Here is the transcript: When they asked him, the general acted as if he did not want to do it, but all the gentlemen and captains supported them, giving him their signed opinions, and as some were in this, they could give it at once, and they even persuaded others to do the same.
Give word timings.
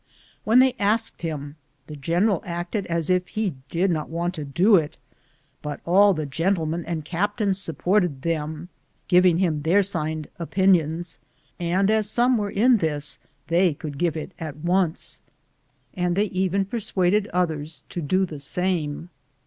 When 0.45 0.57
they 0.57 0.73
asked 0.79 1.21
him, 1.21 1.57
the 1.85 1.95
general 1.95 2.41
acted 2.43 2.87
as 2.87 3.11
if 3.11 3.27
he 3.27 3.53
did 3.69 3.91
not 3.91 4.09
want 4.09 4.33
to 4.33 4.43
do 4.43 4.75
it, 4.75 4.97
but 5.61 5.79
all 5.85 6.15
the 6.15 6.25
gentlemen 6.25 6.83
and 6.87 7.05
captains 7.05 7.59
supported 7.61 8.23
them, 8.23 8.69
giving 9.07 9.37
him 9.37 9.61
their 9.61 9.83
signed 9.83 10.27
opinions, 10.39 11.19
and 11.59 11.91
as 11.91 12.09
some 12.09 12.39
were 12.39 12.49
in 12.49 12.77
this, 12.77 13.19
they 13.45 13.75
could 13.75 13.99
give 13.99 14.17
it 14.17 14.31
at 14.39 14.57
once, 14.57 15.19
and 15.93 16.15
they 16.15 16.25
even 16.31 16.65
persuaded 16.65 17.27
others 17.27 17.83
to 17.89 18.01
do 18.01 18.25
the 18.25 18.39
same. 18.39 19.11